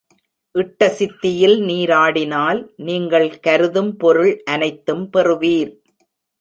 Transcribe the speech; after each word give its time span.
இட்டசித்தியில் 0.55 1.57
நீராடினால் 1.59 2.61
நீங்கள் 2.87 3.29
கருதும் 3.39 3.93
பொருள் 3.97 4.33
அனைத்தும் 4.45 5.05
பெறுவீர். 5.17 5.71